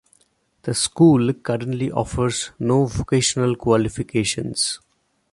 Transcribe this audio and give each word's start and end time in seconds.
The 0.63 0.73
school 0.73 1.31
currently 1.31 1.91
offers 1.91 2.49
no 2.57 2.87
vocational 2.87 3.55
qualifications. 3.55 4.79